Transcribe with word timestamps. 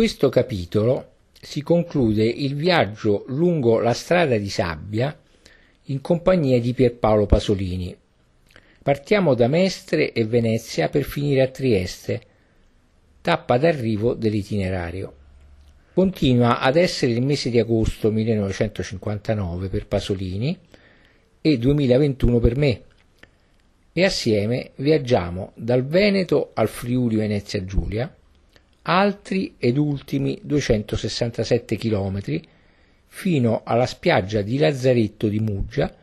questo 0.00 0.30
capitolo 0.30 1.10
si 1.42 1.60
conclude 1.60 2.24
il 2.24 2.54
viaggio 2.54 3.24
lungo 3.26 3.80
la 3.80 3.92
strada 3.92 4.38
di 4.38 4.48
sabbia 4.48 5.14
in 5.84 6.00
compagnia 6.00 6.58
di 6.58 6.72
Pierpaolo 6.72 7.26
Pasolini. 7.26 7.94
Partiamo 8.82 9.34
da 9.34 9.46
Mestre 9.46 10.12
e 10.12 10.24
Venezia 10.24 10.88
per 10.88 11.02
finire 11.02 11.42
a 11.42 11.48
Trieste, 11.48 12.22
tappa 13.20 13.58
d'arrivo 13.58 14.14
dell'itinerario. 14.14 15.14
Continua 15.92 16.60
ad 16.60 16.76
essere 16.76 17.12
il 17.12 17.20
mese 17.20 17.50
di 17.50 17.58
agosto 17.58 18.10
1959 18.10 19.68
per 19.68 19.86
Pasolini 19.86 20.58
e 21.42 21.58
2021 21.58 22.38
per 22.38 22.56
me 22.56 22.82
e 23.92 24.02
assieme 24.02 24.70
viaggiamo 24.76 25.52
dal 25.56 25.84
Veneto 25.84 26.52
al 26.54 26.68
Friuli 26.68 27.16
Venezia 27.16 27.62
Giulia, 27.66 28.14
altri 28.90 29.54
ed 29.56 29.78
ultimi 29.78 30.40
267 30.42 31.76
chilometri 31.76 32.44
fino 33.06 33.62
alla 33.64 33.86
spiaggia 33.86 34.42
di 34.42 34.58
Lazzaretto 34.58 35.28
di 35.28 35.38
Muggia 35.38 35.94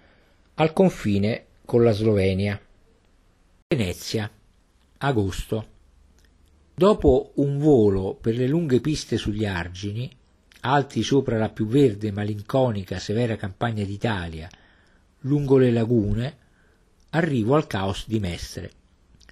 al 0.56 0.72
confine 0.72 1.46
con 1.66 1.84
la 1.84 1.92
Slovenia. 1.92 2.60
Venezia, 3.68 4.32
agosto. 5.00 5.68
Dopo 6.74 7.32
un 7.36 7.58
volo 7.58 8.14
per 8.14 8.38
le 8.38 8.48
lunghe 8.48 8.80
piste 8.80 9.18
sugli 9.18 9.46
argini, 9.46 10.10
alti 10.62 11.04
sopra 11.04 11.38
la 11.38 11.50
più 11.50 11.68
verde, 11.68 12.12
malinconica, 12.12 13.00
severa 13.00 13.36
campagna 13.36 13.84
d'Italia, 13.84 14.48
lungo 15.22 15.58
le 15.58 15.72
lagune, 15.72 16.38
arrivo 17.10 17.56
al 17.56 17.68
caos 17.68 18.06
di 18.08 18.20
Mestre. 18.20 18.72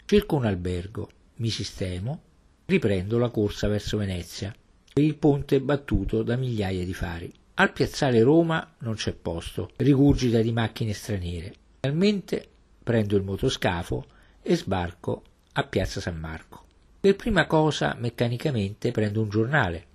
Cerco 0.03 0.35
un 0.35 0.45
albergo, 0.45 1.09
mi 1.35 1.49
sistemo, 1.49 2.21
riprendo 2.65 3.17
la 3.17 3.29
corsa 3.29 3.67
verso 3.67 3.97
Venezia, 3.97 4.53
per 4.93 5.03
il 5.03 5.15
ponte 5.15 5.61
battuto 5.61 6.23
da 6.23 6.35
migliaia 6.35 6.83
di 6.83 6.93
fari. 6.93 7.31
Al 7.55 7.71
piazzale 7.71 8.21
Roma 8.21 8.75
non 8.79 8.95
c'è 8.95 9.13
posto, 9.13 9.71
rigurgita 9.77 10.41
di 10.41 10.51
macchine 10.51 10.93
straniere. 10.93 11.53
Finalmente 11.81 12.47
prendo 12.83 13.15
il 13.15 13.23
motoscafo 13.23 14.05
e 14.41 14.55
sbarco 14.55 15.23
a 15.53 15.63
Piazza 15.63 16.01
San 16.01 16.17
Marco. 16.17 16.63
Per 16.99 17.15
prima 17.15 17.45
cosa, 17.45 17.95
meccanicamente, 17.97 18.91
prendo 18.91 19.21
un 19.21 19.29
giornale, 19.29 19.85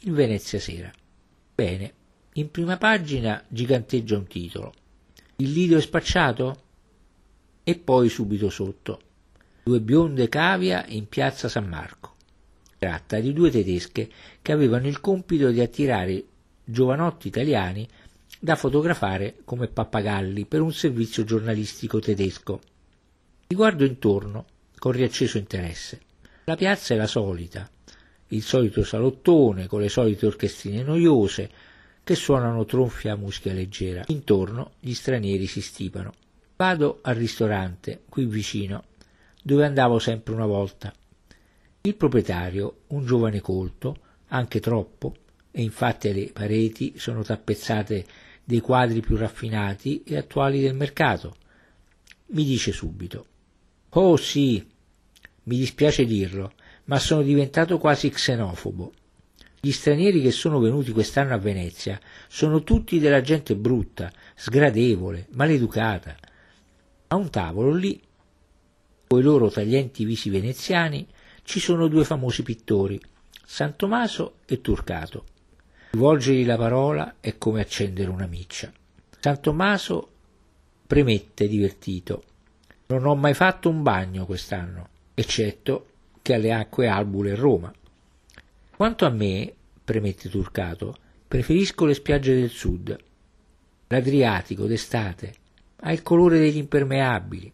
il 0.00 0.12
Venezia 0.12 0.58
Sera. 0.60 0.92
Bene, 1.54 1.92
in 2.34 2.50
prima 2.50 2.76
pagina 2.76 3.42
giganteggia 3.48 4.16
un 4.16 4.26
titolo. 4.26 4.72
Il 5.36 5.52
lido 5.52 5.76
è 5.76 5.80
spacciato? 5.80 6.62
E 7.64 7.76
poi 7.76 8.08
subito 8.08 8.50
sotto. 8.50 9.00
Due 9.66 9.80
bionde 9.80 10.28
cavia 10.28 10.84
in 10.88 11.08
Piazza 11.08 11.48
San 11.48 11.66
Marco. 11.66 12.16
Tratta 12.76 13.18
di 13.18 13.32
due 13.32 13.50
tedesche 13.50 14.10
che 14.42 14.52
avevano 14.52 14.86
il 14.88 15.00
compito 15.00 15.50
di 15.50 15.62
attirare 15.62 16.22
giovanotti 16.62 17.28
italiani 17.28 17.88
da 18.38 18.56
fotografare 18.56 19.36
come 19.42 19.68
pappagalli 19.68 20.44
per 20.44 20.60
un 20.60 20.70
servizio 20.70 21.24
giornalistico 21.24 21.98
tedesco. 21.98 22.60
Mi 23.48 23.56
guardo 23.56 23.86
intorno 23.86 24.44
con 24.78 24.92
riacceso 24.92 25.38
interesse. 25.38 25.98
La 26.44 26.56
piazza 26.56 26.92
è 26.92 26.98
la 26.98 27.06
solita, 27.06 27.66
il 28.28 28.42
solito 28.42 28.84
salottone 28.84 29.66
con 29.66 29.80
le 29.80 29.88
solite 29.88 30.26
orchestrine 30.26 30.82
noiose 30.82 31.50
che 32.04 32.14
suonano 32.14 32.66
tronfia 32.66 33.14
a 33.14 33.16
musica 33.16 33.50
leggera. 33.54 34.04
Intorno 34.08 34.72
gli 34.78 34.92
stranieri 34.92 35.46
si 35.46 35.62
stipano. 35.62 36.12
Vado 36.56 36.98
al 37.00 37.14
ristorante, 37.14 38.02
qui 38.10 38.26
vicino, 38.26 38.84
dove 39.46 39.66
andavo 39.66 39.98
sempre 39.98 40.32
una 40.32 40.46
volta. 40.46 40.90
Il 41.82 41.96
proprietario, 41.96 42.84
un 42.88 43.04
giovane 43.04 43.42
colto, 43.42 43.98
anche 44.28 44.58
troppo, 44.58 45.16
e 45.50 45.60
infatti 45.60 46.14
le 46.14 46.30
pareti 46.32 46.94
sono 46.96 47.22
tappezzate 47.22 48.06
dei 48.42 48.60
quadri 48.60 49.00
più 49.00 49.16
raffinati 49.16 50.02
e 50.02 50.16
attuali 50.16 50.62
del 50.62 50.74
mercato. 50.74 51.36
Mi 52.28 52.44
dice 52.44 52.72
subito 52.72 53.26
Oh 53.90 54.16
sì, 54.16 54.66
mi 55.42 55.58
dispiace 55.58 56.06
dirlo, 56.06 56.54
ma 56.84 56.98
sono 56.98 57.20
diventato 57.20 57.76
quasi 57.76 58.08
xenofobo. 58.08 58.92
Gli 59.60 59.72
stranieri 59.72 60.22
che 60.22 60.30
sono 60.30 60.60
venuti 60.60 60.90
quest'anno 60.90 61.34
a 61.34 61.38
Venezia 61.38 62.00
sono 62.28 62.62
tutti 62.62 62.98
della 62.98 63.20
gente 63.20 63.54
brutta, 63.56 64.10
sgradevole, 64.34 65.26
maleducata. 65.32 66.16
A 67.08 67.16
un 67.16 67.28
tavolo 67.28 67.74
lì, 67.74 68.00
coi 69.06 69.22
loro 69.22 69.50
taglienti 69.50 70.04
visi 70.04 70.30
veneziani, 70.30 71.06
ci 71.42 71.60
sono 71.60 71.88
due 71.88 72.04
famosi 72.04 72.42
pittori, 72.42 73.00
San 73.44 73.76
Tommaso 73.76 74.36
e 74.46 74.60
Turcato. 74.60 75.24
Rivolgergli 75.90 76.44
la 76.44 76.56
parola 76.56 77.16
è 77.20 77.38
come 77.38 77.60
accendere 77.60 78.10
una 78.10 78.26
miccia. 78.26 78.72
San 79.20 79.40
Tommaso 79.40 80.08
premette 80.86 81.46
divertito. 81.46 82.24
Non 82.86 83.06
ho 83.06 83.14
mai 83.14 83.34
fatto 83.34 83.68
un 83.68 83.82
bagno 83.82 84.26
quest'anno, 84.26 84.88
eccetto 85.14 85.86
che 86.20 86.34
alle 86.34 86.52
acque 86.52 86.88
albule 86.88 87.32
a 87.32 87.36
Roma. 87.36 87.72
Quanto 88.76 89.06
a 89.06 89.10
me, 89.10 89.52
premette 89.84 90.28
Turcato, 90.28 90.96
preferisco 91.28 91.84
le 91.84 91.94
spiagge 91.94 92.34
del 92.34 92.50
sud. 92.50 92.96
L'Adriatico 93.88 94.66
d'estate 94.66 95.34
ha 95.76 95.92
il 95.92 96.02
colore 96.02 96.38
degli 96.38 96.56
impermeabili. 96.56 97.52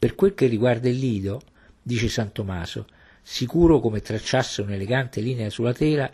Per 0.00 0.14
quel 0.14 0.32
che 0.32 0.46
riguarda 0.46 0.88
il 0.88 0.96
Lido, 0.96 1.42
dice 1.82 2.08
San 2.08 2.32
Tommaso, 2.32 2.86
sicuro 3.20 3.80
come 3.80 4.00
tracciasse 4.00 4.62
un'elegante 4.62 5.20
linea 5.20 5.50
sulla 5.50 5.74
tela, 5.74 6.10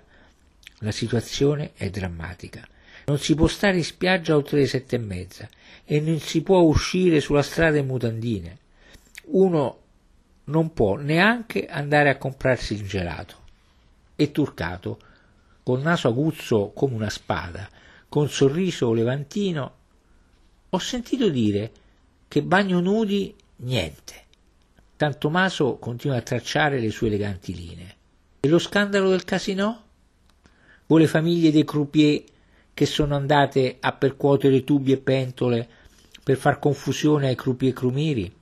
la 0.81 0.91
situazione 0.91 1.71
è 1.77 1.89
drammatica. 1.89 2.67
Non 3.05 3.21
si 3.21 3.37
può 3.37 3.47
stare 3.47 3.77
in 3.77 3.85
spiaggia 3.85 4.35
oltre 4.35 4.59
le 4.59 4.67
sette 4.67 4.97
e 4.97 4.99
mezza 4.99 5.49
e 5.85 6.01
non 6.01 6.19
si 6.19 6.43
può 6.43 6.63
uscire 6.63 7.21
sulla 7.21 7.45
strada 7.45 7.79
in 7.79 7.87
mutandine. 7.87 8.59
Uno 9.27 9.81
non 10.47 10.73
può 10.73 10.97
neanche 10.97 11.67
andare 11.67 12.09
a 12.11 12.19
comprarsi 12.19 12.75
il 12.75 12.89
gelato. 12.89 13.37
E 14.17 14.33
Turcato, 14.33 14.99
col 15.63 15.81
naso 15.81 16.09
aguzzo 16.09 16.73
come 16.75 16.97
una 16.97 17.09
spada, 17.09 17.71
con 18.09 18.29
sorriso 18.29 18.93
levantino, 18.93 19.75
ho 20.71 20.79
sentito 20.79 21.29
dire 21.29 21.71
che 22.27 22.43
bagno 22.43 22.81
nudi 22.81 23.33
niente. 23.57 24.15
San 24.97 25.19
Tommaso 25.19 25.77
continua 25.77 26.17
a 26.17 26.23
tracciare 26.23 26.81
le 26.81 26.91
sue 26.91 27.09
eleganti 27.09 27.55
linee. 27.55 27.95
E 28.41 28.49
lo 28.49 28.59
scandalo 28.59 29.11
del 29.11 29.25
casino? 29.25 29.87
o 30.89 30.97
le 30.97 31.07
famiglie 31.07 31.51
dei 31.51 31.65
croupier 31.65 32.23
che 32.73 32.87
sono 32.87 33.17
andate 33.17 33.79
a 33.81 33.93
percuotere 33.93 34.65
tubi 34.65 34.93
e 34.93 34.99
pentole 34.99 35.69
per 36.23 36.37
far 36.37 36.59
confusione 36.59 37.29
ai 37.29 37.35
croupier 37.35 37.73
crumiri? 37.73 38.33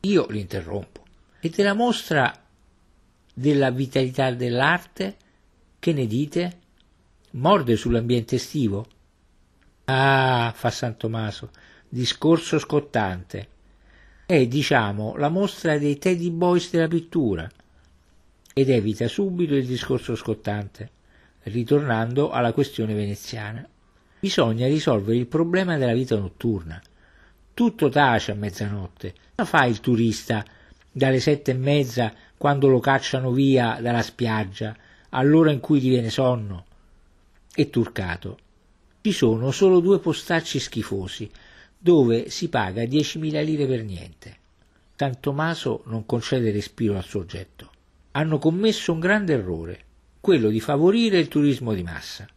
Io 0.00 0.26
li 0.28 0.40
interrompo. 0.40 1.04
E 1.40 1.48
della 1.48 1.74
mostra 1.74 2.32
della 3.32 3.70
vitalità 3.70 4.30
dell'arte, 4.32 5.16
che 5.78 5.92
ne 5.92 6.06
dite? 6.06 6.58
Morde 7.32 7.76
sull'ambiente 7.76 8.36
estivo? 8.36 8.86
Ah, 9.84 10.52
fa 10.54 10.70
San 10.70 10.96
Tommaso, 10.96 11.50
discorso 11.88 12.58
scottante. 12.58 13.48
È, 14.30 14.46
diciamo, 14.46 15.16
la 15.16 15.28
mostra 15.28 15.76
dei 15.76 15.98
Teddy 15.98 16.30
Boys 16.30 16.70
della 16.70 16.86
pittura. 16.86 17.50
Ed 18.54 18.70
evita 18.70 19.08
subito 19.08 19.56
il 19.56 19.66
discorso 19.66 20.14
scottante 20.14 20.90
ritornando 21.42 22.30
alla 22.30 22.52
questione 22.52 22.94
veneziana. 22.94 23.68
Bisogna 24.20 24.68
risolvere 24.68 25.18
il 25.18 25.26
problema 25.26 25.76
della 25.78 25.94
vita 25.94 26.16
notturna. 26.16 26.80
Tutto 27.52 27.88
tace 27.88 28.30
a 28.30 28.36
mezzanotte. 28.36 29.14
Cosa 29.34 29.48
fa 29.48 29.64
il 29.64 29.80
turista 29.80 30.44
dalle 30.92 31.18
sette 31.18 31.50
e 31.50 31.54
mezza 31.54 32.14
quando 32.38 32.68
lo 32.68 32.78
cacciano 32.78 33.32
via 33.32 33.80
dalla 33.82 34.00
spiaggia, 34.00 34.76
all'ora 35.08 35.50
in 35.50 35.58
cui 35.58 35.80
gli 35.80 35.88
viene 35.88 36.08
sonno? 36.08 36.66
E 37.52 37.68
turcato. 37.68 38.38
Ci 39.00 39.10
sono 39.10 39.50
solo 39.50 39.80
due 39.80 39.98
postacci 39.98 40.60
schifosi, 40.60 41.28
dove 41.82 42.28
si 42.28 42.50
paga 42.50 42.82
10.000 42.82 43.42
lire 43.42 43.66
per 43.66 43.82
niente. 43.84 44.36
San 44.96 45.18
Tommaso 45.18 45.82
non 45.86 46.04
concede 46.04 46.50
respiro 46.50 46.96
al 46.96 47.04
soggetto. 47.04 47.70
Hanno 48.10 48.38
commesso 48.38 48.92
un 48.92 49.00
grande 49.00 49.32
errore 49.32 49.84
quello 50.20 50.50
di 50.50 50.60
favorire 50.60 51.18
il 51.18 51.28
turismo 51.28 51.72
di 51.72 51.82
massa. 51.82 52.28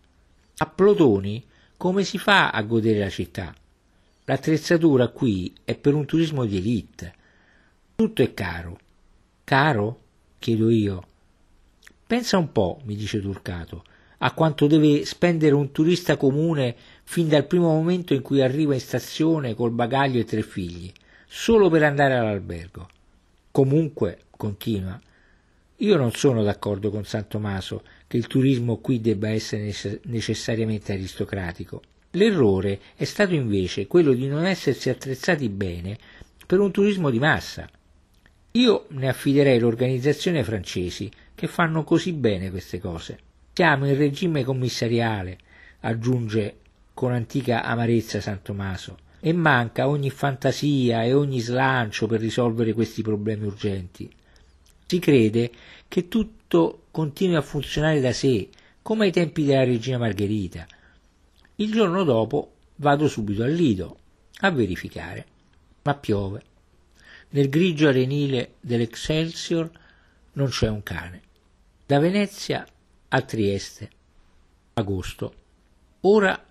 A 0.58 0.66
Plotoni 0.68 1.44
come 1.76 2.06
si 2.06 2.18
fa 2.18 2.52
a 2.52 2.62
godere 2.62 3.00
la 3.00 3.10
città? 3.10 3.54
L'attrezzatura 4.24 5.10
qui 5.10 5.54
è 5.66 5.76
per 5.76 5.94
un 5.94 6.06
turismo 6.06 6.46
di 6.46 6.56
elite. 6.56 7.14
Tutto 7.96 8.22
è 8.22 8.34
caro. 8.34 8.80
Caro? 9.44 10.00
chiedo 10.40 10.70
io. 10.70 11.04
Pensa 12.08 12.38
un 12.38 12.54
po', 12.54 12.80
mi 12.86 12.96
dice 12.96 13.20
Turcato, 13.20 13.84
a 14.26 14.32
quanto 14.32 14.68
deve 14.68 15.04
spendere 15.04 15.54
un 15.54 15.72
turista 15.74 16.16
comune 16.16 16.76
fin 17.04 17.28
dal 17.28 17.46
primo 17.46 17.68
momento 17.68 18.14
in 18.14 18.22
cui 18.22 18.42
arriva 18.42 18.74
in 18.74 18.80
stazione 18.80 19.54
col 19.54 19.72
bagaglio 19.72 20.20
e 20.20 20.24
tre 20.24 20.44
figli, 20.44 20.90
solo 21.28 21.70
per 21.70 21.84
andare 21.84 22.16
all'albergo. 22.16 22.88
Comunque, 23.52 24.20
continua, 24.32 24.98
Io 25.78 25.98
non 25.98 26.14
sono 26.14 26.44
d'accordo 26.44 26.90
con 26.90 27.04
San 27.04 27.28
Tommaso 27.28 27.84
che 28.08 28.16
il 28.16 28.28
turismo 28.28 28.78
qui 28.78 29.02
debba 29.02 29.28
essere 29.30 29.74
necessariamente 30.04 30.94
aristocratico. 30.94 31.82
L'errore 32.12 32.80
è 32.96 33.04
stato 33.04 33.34
invece 33.34 33.88
quello 33.88 34.14
di 34.14 34.28
non 34.28 34.46
essersi 34.46 34.90
attrezzati 34.90 35.50
bene 35.50 35.98
per 36.46 36.60
un 36.62 36.72
turismo 36.72 37.10
di 37.10 37.20
massa. 37.20 37.68
Io 38.52 38.86
ne 38.90 39.10
affiderei 39.10 39.60
l'organizzazione 39.60 40.38
ai 40.38 40.44
francesi, 40.46 41.12
che 41.36 41.48
fanno 41.48 41.84
così 41.84 42.14
bene 42.14 42.52
queste 42.52 42.80
cose. 42.80 43.18
Siamo 43.56 43.88
in 43.88 43.96
regime 43.96 44.44
commissariale, 44.44 45.38
aggiunge 45.82 46.58
con 46.92 47.12
antica 47.12 47.64
amarezza 47.64 48.20
San 48.20 48.42
Tommaso, 48.42 48.98
e 49.20 49.32
manca 49.32 49.88
ogni 49.88 50.10
fantasia 50.10 51.04
e 51.04 51.14
ogni 51.14 51.40
slancio 51.40 52.08
per 52.08 52.20
risolvere 52.20 52.74
questi 52.74 53.04
problemi 53.04 53.46
urgenti. 53.46 54.12
Si 54.88 54.98
crede 54.98 55.52
che 55.88 56.08
tutto 56.08 56.86
continui 56.90 57.36
a 57.36 57.42
funzionare 57.42 58.02
da 58.02 58.12
sé, 58.12 58.50
come 58.82 59.06
ai 59.06 59.12
tempi 59.12 59.46
della 59.46 59.64
regina 59.64 60.00
Margherita. 60.00 60.66
Il 61.58 61.72
giorno 61.72 62.04
dopo 62.04 62.54
vado 62.78 63.08
subito 63.08 63.44
al 63.44 63.54
Lido 63.54 63.98
a 64.40 64.50
verificare, 64.50 65.28
ma 65.84 65.94
piove. 65.94 66.42
Nel 67.30 67.50
grigio 67.50 67.88
arenile 67.88 68.56
dell'Excelsior 68.62 69.70
non 70.34 70.48
c'è 70.48 70.70
un 70.70 70.82
cane. 70.82 71.22
Da 71.86 72.00
Venezia 72.00 72.66
a 73.16 73.22
Trieste. 73.22 73.90
Agosto. 74.74 75.34
Ora 76.02 76.44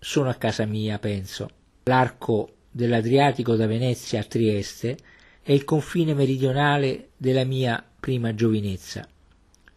sono 0.00 0.28
a 0.28 0.34
casa 0.34 0.64
mia, 0.64 0.98
penso. 0.98 1.48
L'arco 1.84 2.54
dell'Adriatico 2.72 3.54
da 3.54 3.68
Venezia 3.68 4.18
a 4.18 4.24
Trieste 4.24 4.98
è 5.40 5.52
il 5.52 5.62
confine 5.62 6.12
meridionale 6.12 7.10
della 7.16 7.44
mia 7.44 7.84
prima 8.00 8.34
giovinezza. 8.34 9.06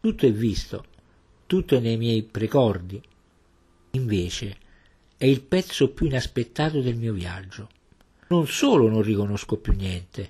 Tutto 0.02 0.26
è 0.26 0.32
visto, 0.32 0.84
tutto 1.46 1.76
è 1.76 1.80
nei 1.80 1.98
miei 1.98 2.24
precordi. 2.24 3.00
Invece 3.92 4.58
è 5.16 5.26
il 5.26 5.44
pezzo 5.44 5.92
più 5.92 6.08
inaspettato 6.08 6.82
del 6.82 6.96
mio 6.96 7.14
viaggio. 7.14 7.70
Non 8.30 8.48
solo 8.48 8.90
non 8.90 9.04
riconosco 9.04 9.58
più 9.58 9.74
niente, 9.74 10.30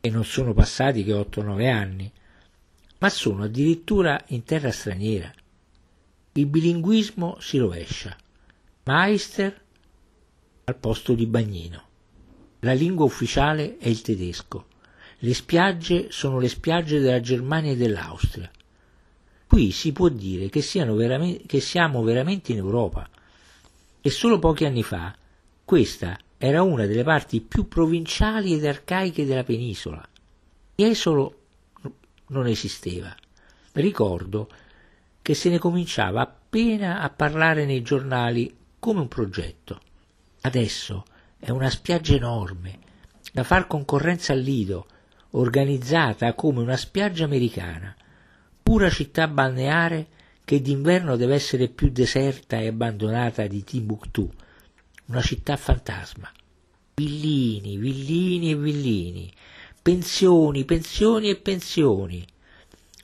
e 0.00 0.10
non 0.10 0.24
sono 0.24 0.54
passati 0.54 1.02
che 1.02 1.12
8-9 1.12 1.68
anni, 1.68 2.12
ma 2.98 3.08
sono 3.08 3.44
addirittura 3.44 4.22
in 4.28 4.44
terra 4.44 4.70
straniera. 4.70 5.32
Il 6.32 6.46
bilinguismo 6.46 7.36
si 7.40 7.58
rovescia. 7.58 8.16
Meister 8.84 9.60
al 10.64 10.76
posto 10.76 11.14
di 11.14 11.26
Bagnino. 11.26 11.82
La 12.60 12.72
lingua 12.72 13.04
ufficiale 13.04 13.78
è 13.78 13.88
il 13.88 14.02
tedesco. 14.02 14.66
Le 15.18 15.34
spiagge 15.34 16.10
sono 16.10 16.38
le 16.38 16.48
spiagge 16.48 17.00
della 17.00 17.20
Germania 17.20 17.72
e 17.72 17.76
dell'Austria. 17.76 18.50
Qui 19.46 19.70
si 19.70 19.92
può 19.92 20.08
dire 20.08 20.48
che, 20.48 20.60
che 20.60 21.60
siamo 21.60 22.02
veramente 22.02 22.52
in 22.52 22.58
Europa. 22.58 23.08
E 24.00 24.10
solo 24.10 24.38
pochi 24.38 24.64
anni 24.64 24.82
fa 24.82 25.16
questa 25.64 26.18
era 26.38 26.62
una 26.62 26.86
delle 26.86 27.02
parti 27.02 27.40
più 27.40 27.66
provinciali 27.66 28.54
ed 28.54 28.64
arcaiche 28.64 29.26
della 29.26 29.42
penisola. 29.42 30.06
Jesolo 30.74 31.34
non 32.28 32.46
esisteva. 32.46 33.14
Ricordo 33.72 34.48
che 35.22 35.34
se 35.34 35.50
ne 35.50 35.58
cominciava 35.58 36.22
appena 36.22 37.00
a 37.00 37.10
parlare 37.10 37.64
nei 37.66 37.82
giornali 37.82 38.56
come 38.78 39.00
un 39.00 39.08
progetto. 39.08 39.80
Adesso 40.40 41.04
è 41.38 41.50
una 41.50 41.70
spiaggia 41.70 42.14
enorme, 42.14 42.78
da 43.32 43.44
far 43.44 43.66
concorrenza 43.66 44.32
al 44.32 44.40
Lido, 44.40 44.86
organizzata 45.32 46.32
come 46.34 46.60
una 46.60 46.76
spiaggia 46.76 47.24
americana, 47.24 47.94
pura 48.62 48.88
città 48.88 49.28
balneare 49.28 50.06
che 50.44 50.62
d'inverno 50.62 51.16
deve 51.16 51.34
essere 51.34 51.68
più 51.68 51.90
deserta 51.90 52.58
e 52.58 52.68
abbandonata 52.68 53.46
di 53.46 53.62
Timbuktu, 53.62 54.32
una 55.06 55.20
città 55.20 55.56
fantasma. 55.56 56.32
Villini, 56.94 57.76
villini 57.76 58.50
e 58.50 58.56
villini, 58.56 59.32
pensioni, 59.88 60.66
pensioni 60.66 61.30
e 61.30 61.36
pensioni. 61.36 62.22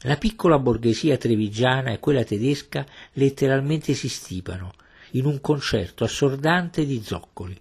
La 0.00 0.18
piccola 0.18 0.58
borghesia 0.58 1.16
trevigiana 1.16 1.92
e 1.92 1.98
quella 1.98 2.24
tedesca 2.24 2.84
letteralmente 3.12 3.94
si 3.94 4.10
stipano, 4.10 4.74
in 5.12 5.24
un 5.24 5.40
concerto 5.40 6.04
assordante 6.04 6.84
di 6.84 7.02
zoccoli. 7.02 7.58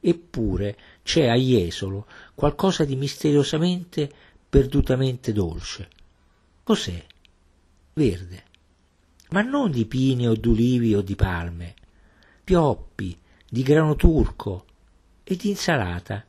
Eppure 0.00 0.78
c'è 1.02 1.28
a 1.28 1.34
Jesolo 1.34 2.06
qualcosa 2.34 2.86
di 2.86 2.96
misteriosamente, 2.96 4.10
perdutamente 4.48 5.34
dolce. 5.34 5.90
Cos'è? 6.62 7.04
Verde. 7.92 8.44
Ma 9.32 9.42
non 9.42 9.70
di 9.70 9.84
pini 9.84 10.26
o 10.26 10.34
d'ulivi 10.34 10.94
o 10.94 11.02
di 11.02 11.14
palme, 11.14 11.74
pioppi, 12.42 13.14
di 13.46 13.62
grano 13.62 13.96
turco 13.96 14.64
e 15.24 15.36
di 15.36 15.50
insalata, 15.50 16.24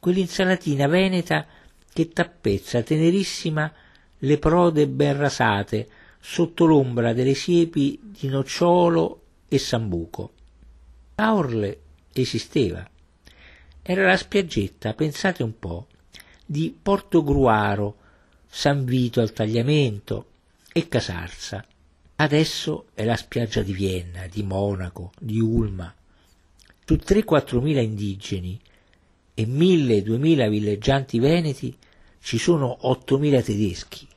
quell'insalatina 0.00 0.88
veneta 0.88 1.46
che 1.92 2.08
tappezza 2.08 2.82
tenerissima 2.82 3.72
le 4.18 4.38
prode 4.38 4.88
ben 4.88 5.16
rasate 5.16 5.88
sotto 6.20 6.64
l'ombra 6.64 7.12
delle 7.12 7.34
siepi 7.34 7.98
di 8.02 8.28
nocciolo 8.28 9.22
e 9.48 9.58
Sambuco. 9.58 10.32
A 11.16 11.34
Orle 11.34 11.80
esisteva. 12.12 12.88
Era 13.82 14.06
la 14.06 14.16
spiaggetta, 14.16 14.94
pensate 14.94 15.42
un 15.42 15.58
po', 15.58 15.86
di 16.44 16.76
Porto 16.80 17.22
Gruaro, 17.22 17.96
San 18.46 18.84
Vito 18.84 19.20
al 19.20 19.32
Tagliamento 19.32 20.26
e 20.72 20.88
Casarsa. 20.88 21.64
Adesso 22.16 22.86
è 22.94 23.04
la 23.04 23.16
spiaggia 23.16 23.62
di 23.62 23.72
Vienna, 23.72 24.26
di 24.26 24.42
Monaco, 24.42 25.12
di 25.18 25.38
Ulma. 25.38 25.94
Su 26.84 26.94
3-4 26.94 27.60
mila 27.60 27.80
indigeni 27.80 28.58
e 29.38 29.46
1000-2000 29.46 30.48
villeggianti 30.48 31.20
veneti 31.20 31.76
ci 32.20 32.38
sono 32.38 32.78
8.000 32.82 33.44
tedeschi. 33.44 34.08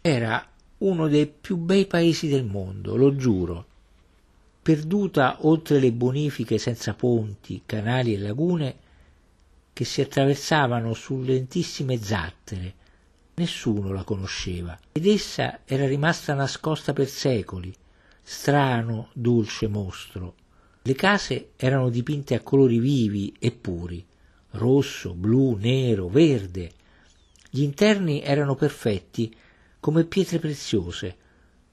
Era 0.00 0.48
uno 0.78 1.08
dei 1.08 1.26
più 1.26 1.56
bei 1.56 1.84
paesi 1.84 2.28
del 2.28 2.44
mondo, 2.44 2.96
lo 2.96 3.14
giuro 3.16 3.66
perduta 4.66 5.46
oltre 5.46 5.78
le 5.78 5.92
bonifiche 5.92 6.58
senza 6.58 6.92
ponti, 6.94 7.62
canali 7.64 8.14
e 8.14 8.18
lagune 8.18 8.76
che 9.72 9.84
si 9.84 10.00
attraversavano 10.00 10.92
su 10.92 11.20
lentissime 11.20 12.02
zattere. 12.02 12.74
Nessuno 13.34 13.92
la 13.92 14.02
conosceva 14.02 14.76
ed 14.90 15.06
essa 15.06 15.60
era 15.64 15.86
rimasta 15.86 16.34
nascosta 16.34 16.92
per 16.92 17.06
secoli, 17.06 17.72
strano, 18.20 19.10
dolce 19.12 19.68
mostro. 19.68 20.34
Le 20.82 20.94
case 20.96 21.50
erano 21.54 21.88
dipinte 21.88 22.34
a 22.34 22.40
colori 22.40 22.80
vivi 22.80 23.32
e 23.38 23.52
puri, 23.52 24.04
rosso, 24.56 25.14
blu, 25.14 25.56
nero, 25.56 26.08
verde. 26.08 26.70
Gli 27.50 27.62
interni 27.62 28.22
erano 28.22 28.54
perfetti 28.54 29.34
come 29.78 30.04
pietre 30.04 30.38
preziose, 30.38 31.16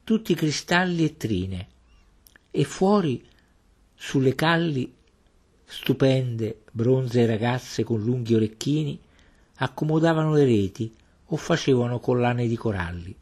tutti 0.03 0.35
cristalli 0.35 1.03
e 1.03 1.17
trine, 1.17 1.67
e 2.51 2.63
fuori 2.63 3.25
sulle 3.95 4.35
calli 4.35 4.93
stupende 5.65 6.61
bronzee 6.71 7.25
ragazze 7.25 7.83
con 7.83 8.01
lunghi 8.01 8.35
orecchini 8.35 8.99
accomodavano 9.55 10.33
le 10.33 10.45
reti 10.45 10.93
o 11.25 11.35
facevano 11.35 11.99
collane 11.99 12.47
di 12.47 12.55
coralli. 12.55 13.15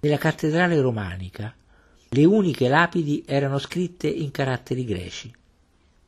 Nella 0.00 0.18
cattedrale 0.18 0.80
romanica 0.80 1.54
le 2.08 2.24
uniche 2.24 2.68
lapidi 2.68 3.24
erano 3.26 3.58
scritte 3.58 4.08
in 4.08 4.30
caratteri 4.30 4.84
greci. 4.84 5.34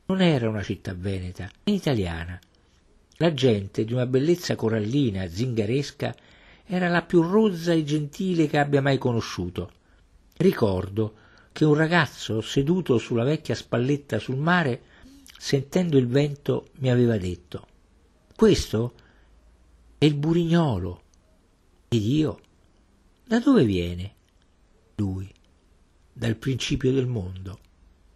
Non 0.05 0.21
era 0.21 0.47
una 0.47 0.63
città 0.63 0.93
veneta, 0.95 1.49
né 1.63 1.73
italiana. 1.73 2.39
La 3.17 3.33
gente 3.33 3.83
di 3.83 3.93
una 3.93 4.05
bellezza 4.05 4.55
corallina, 4.55 5.27
zingaresca, 5.27 6.15
era 6.65 6.87
la 6.87 7.01
più 7.01 7.21
rozza 7.21 7.73
e 7.73 7.83
gentile 7.83 8.47
che 8.47 8.57
abbia 8.57 8.81
mai 8.81 8.97
conosciuto. 8.97 9.71
Ricordo 10.37 11.15
che 11.51 11.65
un 11.65 11.73
ragazzo 11.73 12.41
seduto 12.41 12.97
sulla 12.97 13.23
vecchia 13.23 13.55
spalletta 13.55 14.19
sul 14.19 14.37
mare, 14.37 14.81
sentendo 15.37 15.97
il 15.97 16.07
vento, 16.07 16.67
mi 16.79 16.91
aveva 16.91 17.17
detto 17.17 17.67
Questo 18.35 18.93
è 19.97 20.05
il 20.05 20.13
burignolo. 20.13 21.01
Ed 21.89 22.03
io 22.03 22.39
da 23.23 23.39
dove 23.39 23.65
viene? 23.65 24.13
Lui 24.95 25.33
dal 26.13 26.35
principio 26.35 26.91
del 26.91 27.05
mondo. 27.05 27.59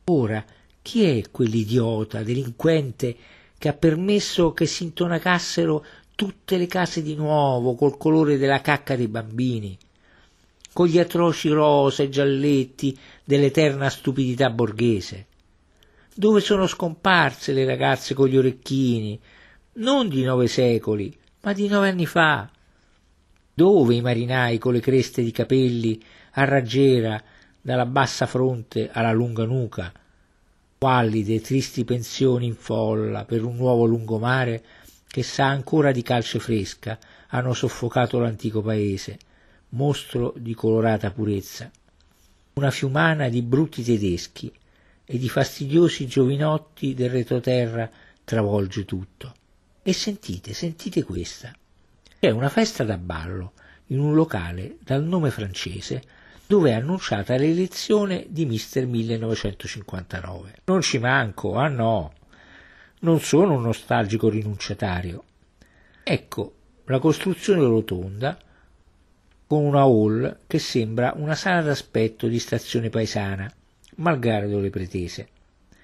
Ora, 0.06 0.44
chi 0.82 1.04
è 1.04 1.30
quell'idiota, 1.30 2.24
delinquente, 2.24 3.16
che 3.62 3.70
ha 3.70 3.74
permesso 3.74 4.54
che 4.54 4.66
si 4.66 4.86
intonacassero 4.86 5.86
tutte 6.16 6.58
le 6.58 6.66
case 6.66 7.04
di 7.04 7.14
nuovo 7.14 7.76
col 7.76 7.96
colore 7.96 8.40
della 8.40 8.60
cacca 8.60 8.96
dei 8.96 9.08
bambini? 9.08 9.78
con 10.74 10.88
gli 10.88 10.98
atroci 10.98 11.50
rosa 11.50 12.04
e 12.04 12.10
gialletti 12.10 12.98
dell'eterna 13.24 13.90
stupidità 13.90 14.50
borghese. 14.50 15.28
Dove 16.14 16.40
sono 16.40 16.66
scomparse 16.66 17.54
le 17.54 17.66
ragazze 17.66 18.14
con 18.14 18.28
gli 18.28 18.38
orecchini, 18.38 19.20
non 19.74 20.10
di 20.10 20.24
nove 20.24 20.48
secoli, 20.48 21.16
ma 21.42 21.54
di 21.54 21.68
nove 21.68 21.90
anni 21.90 22.06
fa? 22.06 22.50
Dove 23.54 23.96
i 23.96 24.02
marinai 24.02 24.58
con 24.58 24.74
le 24.74 24.80
creste 24.80 25.22
di 25.22 25.32
capelli 25.32 26.02
a 26.32 26.46
raggiera 26.46 27.22
dalla 27.62 27.86
bassa 27.86 28.26
fronte 28.26 28.90
alla 28.92 29.12
lunga 29.12 29.46
nuca, 29.46 29.92
quallide 30.82 31.42
tristi 31.42 31.86
pensioni 31.86 32.48
in 32.48 32.56
folla 32.56 33.24
per 33.24 33.44
un 33.44 33.56
nuovo 33.56 33.86
lungomare 33.86 34.64
che 35.06 35.22
sa 35.22 35.46
ancora 35.46 35.92
di 35.92 36.02
calce 36.02 36.40
fresca, 36.40 36.98
hanno 37.28 37.54
soffocato 37.54 38.18
l'antico 38.18 38.64
paese, 38.64 39.20
mostro 39.70 40.34
di 40.36 40.56
colorata 40.56 41.12
purezza. 41.12 41.70
Una 42.54 42.72
fiumana 42.72 43.30
di 43.30 43.44
brutti 43.44 43.84
tedeschi 43.84 44.52
e 45.06 45.20
di 45.20 45.30
fastidiosi 45.30 46.08
giovinotti 46.08 46.96
del 46.96 47.12
retroterra 47.12 47.88
travolge 48.24 48.84
tutto. 48.84 49.36
E 49.84 49.94
sentite, 49.94 50.56
sentite 50.56 51.04
questa. 51.04 51.56
C'è 52.20 52.32
una 52.32 52.50
festa 52.50 52.84
da 52.84 52.98
ballo 52.98 53.52
in 53.90 54.00
un 54.00 54.16
locale 54.16 54.78
dal 54.84 55.04
nome 55.04 55.30
francese 55.30 56.02
dove 56.52 56.72
è 56.72 56.74
annunciata 56.74 57.38
l'elezione 57.38 58.26
di 58.28 58.46
Mister 58.46 58.86
1959. 58.86 60.56
Non 60.66 60.82
ci 60.82 60.98
manco, 60.98 61.56
ah 61.56 61.70
no, 61.70 62.12
non 63.00 63.22
sono 63.22 63.54
un 63.54 63.62
nostalgico 63.62 64.28
rinunciatario. 64.28 65.24
Ecco 66.04 66.54
la 66.88 67.00
costruzione 67.00 67.62
rotonda 67.62 68.38
con 69.48 69.64
una 69.64 69.84
hall 69.84 70.40
che 70.46 70.60
sembra 70.60 71.14
una 71.16 71.36
sala 71.36 71.62
d'aspetto 71.62 72.28
di 72.28 72.38
stazione 72.38 72.90
paesana, 72.90 73.50
malgrado 73.96 74.60
le 74.60 74.70
pretese. 74.70 75.30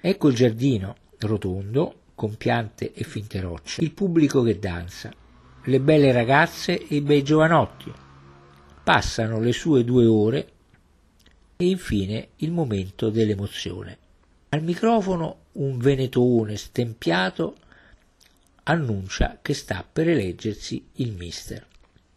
Ecco 0.02 0.28
il 0.28 0.34
giardino, 0.34 0.96
rotondo, 1.20 2.00
con 2.14 2.36
piante 2.36 2.92
e 2.92 3.04
finte 3.04 3.40
rocce, 3.40 3.80
il 3.80 3.92
pubblico 3.92 4.42
che 4.42 4.58
danza, 4.58 5.10
le 5.64 5.80
belle 5.80 6.12
ragazze 6.12 6.74
e 6.76 6.96
i 6.96 7.00
bei 7.00 7.22
giovanotti. 7.22 7.90
Passano 8.84 9.40
le 9.40 9.52
sue 9.52 9.82
due 9.82 10.04
ore 10.04 10.52
e 11.60 11.68
infine 11.68 12.28
il 12.36 12.52
momento 12.52 13.10
dell'emozione. 13.10 13.98
Al 14.50 14.62
microfono 14.62 15.46
un 15.54 15.76
venetone 15.78 16.56
stempiato 16.56 17.56
annuncia 18.62 19.40
che 19.42 19.54
sta 19.54 19.84
per 19.90 20.08
eleggersi 20.08 20.84
il 20.94 21.12
mister. 21.12 21.66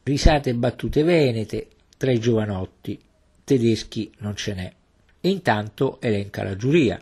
Risate 0.03 0.51
e 0.51 0.53
battute 0.53 1.01
venete 1.01 1.69
tra 1.97 2.11
i 2.11 2.19
giovanotti, 2.19 2.99
tedeschi 3.43 4.11
non 4.19 4.35
ce 4.35 4.53
n'è. 4.53 4.73
E 5.19 5.29
intanto 5.29 5.99
elenca 6.01 6.43
la 6.43 6.55
giuria, 6.55 6.99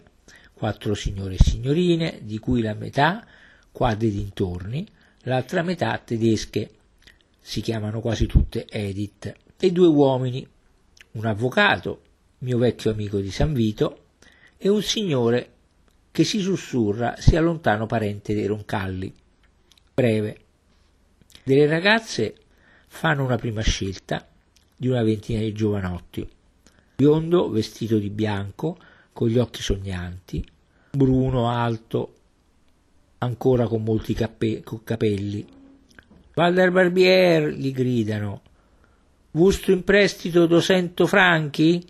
quattro 0.54 0.94
signore 0.94 1.36
e 1.36 1.44
signorine, 1.44 2.20
di 2.22 2.40
cui 2.40 2.62
la 2.62 2.74
metà 2.74 3.26
qua 3.70 3.96
dei 3.96 4.12
dintorni, 4.12 4.88
l'altra 5.24 5.62
metà 5.62 5.98
tedesche, 5.98 6.70
si 7.42 7.60
chiamano 7.60 8.00
quasi 8.00 8.28
tutte 8.28 8.66
Edith, 8.70 9.34
e 9.58 9.72
due 9.74 9.88
uomini, 9.88 10.48
un 11.12 11.26
avvocato 11.26 12.02
mio 12.40 12.58
vecchio 12.58 12.92
amico 12.92 13.20
di 13.20 13.32
San 13.32 13.54
Vito, 13.54 14.06
e 14.58 14.68
un 14.70 14.82
signore 14.82 15.52
che 16.12 16.24
si 16.24 16.40
sussurra 16.40 17.16
sia 17.18 17.40
lontano 17.40 17.86
parente 17.86 18.34
dei 18.34 18.46
Roncalli. 18.46 19.14
Breve. 19.94 20.38
Delle 21.44 21.66
ragazze 21.66 22.36
fanno 22.88 23.24
una 23.24 23.38
prima 23.38 23.62
scelta 23.62 24.28
di 24.76 24.88
una 24.88 25.04
ventina 25.04 25.40
di 25.40 25.54
giovanotti. 25.54 26.28
Biondo, 26.96 27.50
vestito 27.50 27.98
di 27.98 28.10
bianco, 28.10 28.78
con 29.14 29.28
gli 29.28 29.38
occhi 29.38 29.62
sognanti, 29.62 30.46
bruno, 30.92 31.50
alto, 31.50 32.14
ancora 33.20 33.68
con 33.68 33.84
molti 33.84 34.14
cape- 34.14 34.62
con 34.64 34.84
capelli. 34.84 35.46
Valder 36.34 36.72
Barbier, 36.72 37.50
gli 37.50 37.72
gridano. 37.72 38.42
Vusto 39.32 39.72
in 39.72 39.84
prestito 39.84 40.46
200 40.46 41.08
franchi? 41.08 41.86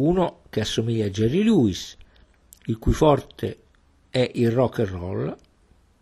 Uno 0.00 0.42
che 0.48 0.60
assomiglia 0.60 1.06
a 1.06 1.10
Jerry 1.10 1.42
Lewis, 1.42 1.96
il 2.66 2.78
cui 2.78 2.92
forte 2.92 3.62
è 4.08 4.30
il 4.34 4.50
rock 4.50 4.80
and 4.80 4.88
roll, 4.88 5.36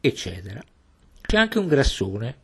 eccetera. 0.00 0.62
C'è 1.20 1.36
anche 1.36 1.58
un 1.58 1.66
grassone, 1.66 2.36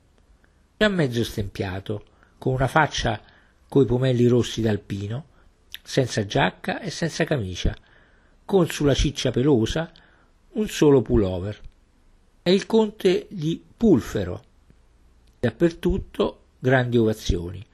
già 0.77 0.89
mezzo 0.89 1.25
stempiato, 1.25 2.05
con 2.39 2.55
una 2.55 2.69
faccia 2.69 3.21
coi 3.69 3.87
pomelli 3.87 4.27
rossi 4.27 4.61
d'alpino, 4.61 5.27
senza 5.83 6.27
giacca 6.27 6.81
e 6.81 6.91
senza 6.91 7.25
camicia, 7.25 7.75
con 8.45 8.69
sulla 8.69 8.95
ciccia 8.95 9.31
pelosa 9.31 9.91
un 10.53 10.69
solo 10.69 11.03
pullover. 11.03 11.61
È 12.43 12.51
il 12.51 12.67
conte 12.67 13.27
di 13.31 13.63
Pulfero. 13.77 14.43
Dappertutto 15.41 16.41
grandi 16.59 16.97
ovazioni. 16.97 17.65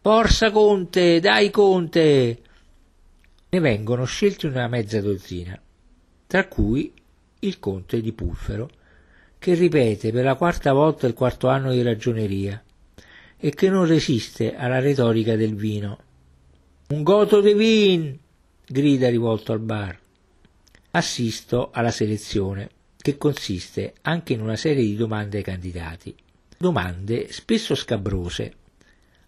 Forza 0.00 0.50
Conte, 0.50 1.20
dai 1.20 1.50
Conte! 1.50 2.42
Ne 3.54 3.60
vengono 3.60 4.04
scelti 4.04 4.46
una 4.46 4.66
mezza 4.66 5.00
dozzina, 5.00 5.56
tra 6.26 6.48
cui 6.48 6.92
il 7.38 7.60
conte 7.60 8.00
di 8.00 8.10
Pulfero, 8.12 8.68
che 9.38 9.54
ripete 9.54 10.10
per 10.10 10.24
la 10.24 10.34
quarta 10.34 10.72
volta 10.72 11.06
il 11.06 11.14
quarto 11.14 11.46
anno 11.46 11.70
di 11.70 11.80
ragioneria 11.80 12.60
e 13.36 13.50
che 13.50 13.68
non 13.68 13.86
resiste 13.86 14.56
alla 14.56 14.80
retorica 14.80 15.36
del 15.36 15.54
vino. 15.54 15.98
Un 16.88 17.04
goto 17.04 17.40
de 17.40 17.54
vin! 17.54 18.18
grida 18.66 19.08
rivolto 19.08 19.52
al 19.52 19.60
bar. 19.60 19.96
Assisto 20.90 21.70
alla 21.70 21.92
selezione, 21.92 22.70
che 22.96 23.16
consiste 23.16 23.94
anche 24.02 24.32
in 24.32 24.40
una 24.40 24.56
serie 24.56 24.82
di 24.82 24.96
domande 24.96 25.36
ai 25.36 25.44
candidati. 25.44 26.12
Domande 26.58 27.30
spesso 27.30 27.76
scabrose, 27.76 28.52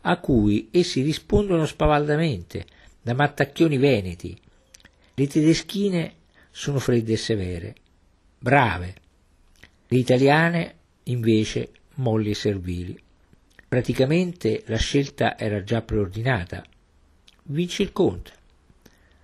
a 0.01 0.19
cui 0.19 0.67
essi 0.73 1.03
rispondono 1.03 1.65
spavaldamente, 1.65 2.67
da 3.07 3.15
mattacchioni 3.15 3.77
veneti. 3.77 4.37
Le 5.15 5.27
tedeschine 5.29 6.15
sono 6.51 6.81
fredde 6.81 7.13
e 7.13 7.17
severe, 7.17 7.75
brave. 8.37 8.95
Le 9.87 9.97
italiane, 9.97 10.75
invece, 11.05 11.71
molli 11.95 12.31
e 12.31 12.35
servili. 12.35 13.01
Praticamente 13.69 14.65
la 14.67 14.77
scelta 14.77 15.39
era 15.39 15.63
già 15.63 15.83
preordinata. 15.83 16.65
Vince 17.45 17.85
il 17.85 17.93
conte. 17.93 18.33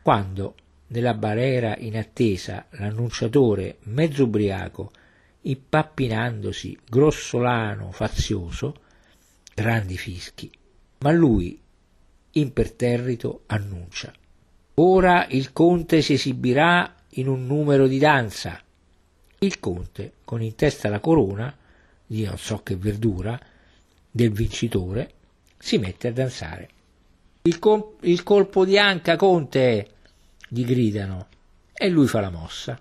Quando, 0.00 0.54
nella 0.86 1.14
barriera 1.14 1.76
in 1.76 1.96
attesa, 1.96 2.66
l'annunciatore, 2.70 3.78
mezzo 3.86 4.22
ubriaco, 4.22 4.92
impappinandosi, 5.40 6.78
grossolano, 6.88 7.90
fazioso, 7.90 8.76
grandi 9.52 9.96
fischi, 9.96 10.48
ma 10.98 11.10
lui 11.10 11.61
imperterrito 12.32 13.42
annuncia. 13.46 14.12
Ora 14.74 15.26
il 15.28 15.52
conte 15.52 16.00
si 16.00 16.14
esibirà 16.14 16.94
in 17.10 17.28
un 17.28 17.46
numero 17.46 17.86
di 17.86 17.98
danza. 17.98 18.60
Il 19.38 19.58
conte, 19.58 20.12
con 20.24 20.42
in 20.42 20.54
testa 20.54 20.88
la 20.88 21.00
corona, 21.00 21.54
di 22.06 22.24
non 22.24 22.38
so 22.38 22.62
che 22.62 22.76
verdura, 22.76 23.38
del 24.10 24.30
vincitore, 24.30 25.12
si 25.58 25.78
mette 25.78 26.08
a 26.08 26.12
danzare. 26.12 26.68
Il, 27.42 27.58
com- 27.58 27.94
il 28.00 28.22
colpo 28.22 28.64
di 28.64 28.78
anca, 28.78 29.16
conte! 29.16 29.88
gli 30.48 30.64
gridano, 30.64 31.28
e 31.72 31.88
lui 31.88 32.06
fa 32.06 32.20
la 32.20 32.30
mossa. 32.30 32.78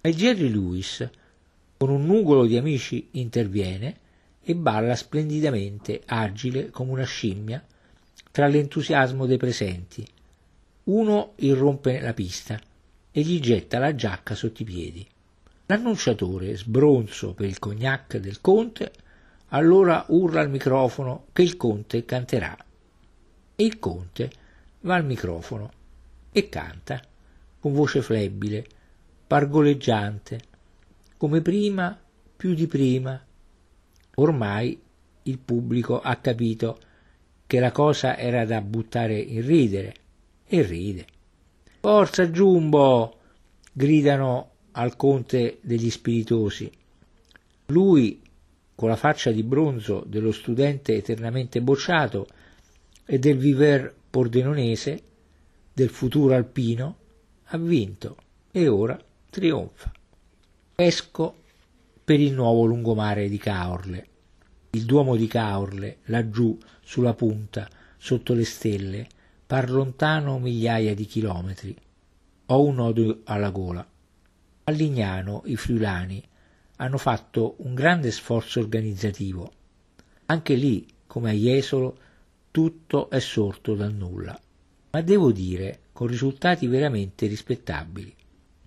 E 0.00 0.14
Jerry 0.14 0.48
Lewis, 0.48 1.08
con 1.76 1.90
un 1.90 2.06
nugolo 2.06 2.46
di 2.46 2.56
amici, 2.56 3.08
interviene 3.12 3.98
e 4.42 4.54
balla 4.54 4.96
splendidamente, 4.96 6.02
agile 6.06 6.70
come 6.70 6.90
una 6.92 7.04
scimmia, 7.04 7.64
tra 8.32 8.48
l'entusiasmo 8.48 9.26
dei 9.26 9.36
presenti. 9.36 10.04
Uno 10.84 11.34
irrompe 11.36 12.00
la 12.00 12.14
pista 12.14 12.58
e 13.12 13.20
gli 13.20 13.38
getta 13.38 13.78
la 13.78 13.94
giacca 13.94 14.34
sotto 14.34 14.62
i 14.62 14.64
piedi. 14.64 15.06
L'annunciatore, 15.66 16.56
sbronzo 16.56 17.34
per 17.34 17.46
il 17.46 17.58
cognac 17.58 18.16
del 18.16 18.40
conte, 18.40 18.90
allora 19.48 20.04
urla 20.08 20.40
al 20.40 20.50
microfono 20.50 21.26
che 21.32 21.42
il 21.42 21.56
conte 21.56 22.04
canterà. 22.06 22.56
E 23.54 23.64
il 23.64 23.78
conte 23.78 24.30
va 24.80 24.94
al 24.94 25.04
microfono 25.04 25.70
e 26.32 26.48
canta 26.48 27.00
con 27.60 27.74
voce 27.74 28.00
flebile, 28.00 28.66
pargoleggiante, 29.26 30.40
come 31.18 31.42
prima, 31.42 31.96
più 32.34 32.54
di 32.54 32.66
prima. 32.66 33.22
Ormai 34.16 34.80
il 35.24 35.38
pubblico 35.38 36.00
ha 36.00 36.16
capito 36.16 36.78
che 37.52 37.60
la 37.60 37.70
cosa 37.70 38.16
era 38.16 38.46
da 38.46 38.62
buttare 38.62 39.18
in 39.18 39.44
ridere 39.44 39.94
e 40.46 40.62
ride. 40.62 41.04
Forza 41.80 42.30
Giumbo! 42.30 43.18
gridano 43.70 44.52
al 44.70 44.96
conte 44.96 45.58
degli 45.60 45.90
spiritosi. 45.90 46.72
Lui, 47.66 48.22
con 48.74 48.88
la 48.88 48.96
faccia 48.96 49.30
di 49.30 49.42
bronzo 49.42 50.02
dello 50.06 50.32
studente 50.32 50.96
eternamente 50.96 51.60
bocciato 51.60 52.26
e 53.04 53.18
del 53.18 53.36
viver 53.36 53.94
pordenonese, 54.08 55.02
del 55.74 55.90
futuro 55.90 56.34
alpino, 56.34 56.96
ha 57.48 57.58
vinto 57.58 58.16
e 58.50 58.66
ora 58.66 58.98
trionfa. 59.28 59.92
Esco 60.74 61.34
per 62.02 62.18
il 62.18 62.32
nuovo 62.32 62.64
lungomare 62.64 63.28
di 63.28 63.36
Caorle. 63.36 64.06
Il 64.74 64.86
Duomo 64.86 65.16
di 65.16 65.26
Caorle, 65.26 65.98
laggiù, 66.04 66.58
sulla 66.80 67.12
punta, 67.12 67.68
sotto 67.98 68.32
le 68.32 68.46
stelle, 68.46 69.06
par 69.46 69.68
lontano 69.68 70.38
migliaia 70.38 70.94
di 70.94 71.04
chilometri. 71.04 71.76
Ho 72.46 72.64
un 72.64 72.76
nodo 72.76 73.20
alla 73.24 73.50
gola. 73.50 73.86
A 74.64 74.70
Lignano 74.70 75.42
i 75.44 75.56
friulani 75.56 76.24
hanno 76.76 76.96
fatto 76.96 77.56
un 77.58 77.74
grande 77.74 78.10
sforzo 78.10 78.60
organizzativo. 78.60 79.52
Anche 80.26 80.54
lì, 80.54 80.86
come 81.06 81.28
a 81.28 81.34
Jesolo, 81.34 81.98
tutto 82.50 83.10
è 83.10 83.20
sorto 83.20 83.74
dal 83.74 83.92
nulla. 83.92 84.40
Ma 84.92 85.02
devo 85.02 85.32
dire 85.32 85.80
con 85.92 86.06
risultati 86.06 86.66
veramente 86.66 87.26
rispettabili. 87.26 88.14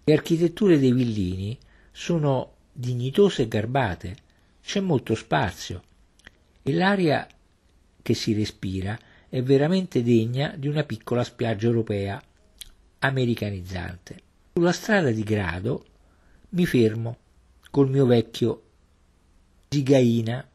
Le 0.04 0.14
architetture 0.14 0.78
dei 0.78 0.92
villini 0.92 1.58
sono 1.92 2.58
dignitose 2.72 3.42
e 3.42 3.48
garbate, 3.48 4.16
c'è 4.62 4.80
molto 4.82 5.16
spazio 5.16 5.82
e 6.68 6.74
l'aria 6.74 7.28
che 8.02 8.14
si 8.16 8.34
respira 8.34 8.98
è 9.30 9.44
veramente 9.44 10.02
degna 10.02 10.56
di 10.58 10.68
una 10.68 10.84
piccola 10.84 11.24
spiaggia 11.24 11.68
europea 11.68 12.20
americanizzante. 13.00 14.22
Sulla 14.54 14.72
strada 14.72 15.12
di 15.12 15.22
grado 15.22 15.86
mi 16.50 16.66
fermo 16.66 17.18
col 17.70 17.88
mio 17.88 18.08
vecchio 18.08 18.64
Zigaina 19.70 20.50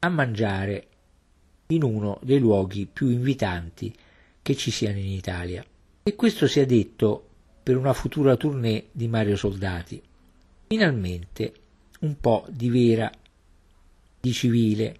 a 0.00 0.08
mangiare 0.10 0.88
in 1.68 1.82
uno 1.82 2.18
dei 2.22 2.38
luoghi 2.38 2.84
più 2.84 3.08
invitanti 3.08 3.94
che 4.42 4.54
ci 4.54 4.70
siano 4.70 4.98
in 4.98 5.08
Italia. 5.08 5.64
E 6.02 6.14
questo 6.16 6.46
sia 6.46 6.66
detto 6.66 7.28
per 7.62 7.78
una 7.78 7.94
futura 7.94 8.36
tournée 8.36 8.88
di 8.92 9.08
Mario 9.08 9.36
Soldati. 9.36 10.02
Finalmente 10.66 11.54
un 12.00 12.20
po' 12.20 12.44
di 12.50 12.68
vera, 12.68 13.10
di 14.20 14.32
civile, 14.34 14.98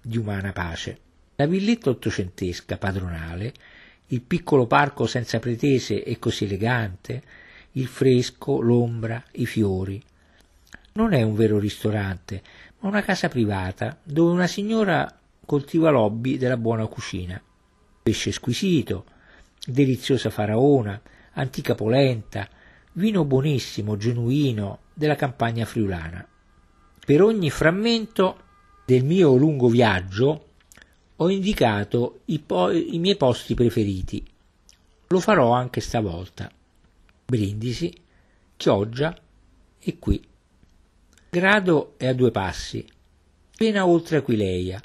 di 0.00 0.16
umana 0.16 0.52
pace. 0.52 0.98
La 1.36 1.46
villetta 1.46 1.90
ottocentesca 1.90 2.76
padronale, 2.76 3.52
il 4.08 4.20
piccolo 4.22 4.66
parco 4.66 5.06
senza 5.06 5.38
pretese 5.38 6.02
e 6.02 6.18
così 6.18 6.44
elegante, 6.44 7.22
il 7.72 7.86
fresco, 7.86 8.60
l'ombra, 8.60 9.22
i 9.32 9.46
fiori. 9.46 10.02
Non 10.92 11.12
è 11.12 11.22
un 11.22 11.34
vero 11.34 11.58
ristorante, 11.58 12.42
ma 12.80 12.88
una 12.88 13.02
casa 13.02 13.28
privata 13.28 13.98
dove 14.02 14.32
una 14.32 14.46
signora 14.46 15.18
coltiva 15.46 15.90
l'hobby 15.90 16.36
della 16.36 16.56
buona 16.56 16.86
cucina. 16.86 17.40
Pesce 18.02 18.32
squisito, 18.32 19.04
deliziosa 19.64 20.30
faraona, 20.30 21.00
antica 21.32 21.74
polenta, 21.74 22.48
vino 22.92 23.24
buonissimo, 23.24 23.96
genuino, 23.96 24.80
della 24.92 25.16
campagna 25.16 25.64
friulana. 25.64 26.26
Per 27.04 27.22
ogni 27.22 27.50
frammento 27.50 28.48
del 28.90 29.04
mio 29.04 29.36
lungo 29.36 29.68
viaggio 29.68 30.46
ho 31.14 31.30
indicato 31.30 32.22
i, 32.24 32.40
po- 32.40 32.72
i 32.72 32.98
miei 32.98 33.16
posti 33.16 33.54
preferiti. 33.54 34.26
Lo 35.06 35.20
farò 35.20 35.52
anche 35.52 35.80
stavolta. 35.80 36.50
Brindisi, 37.24 37.94
Chioggia 38.56 39.16
e 39.78 39.98
qui. 40.00 40.20
Grado 41.30 41.94
è 41.98 42.08
a 42.08 42.14
due 42.14 42.32
passi, 42.32 42.84
appena 43.52 43.86
oltre 43.86 44.16
Aquileia, 44.16 44.82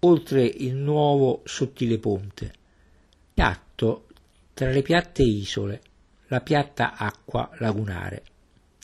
oltre 0.00 0.44
il 0.44 0.74
nuovo 0.74 1.42
sottile 1.44 1.98
ponte 1.98 2.52
piatto 3.32 4.06
tra 4.54 4.70
le 4.70 4.82
piatte 4.82 5.22
isole, 5.22 5.82
la 6.26 6.40
piatta 6.40 6.96
acqua 6.96 7.48
lagunare. 7.58 8.24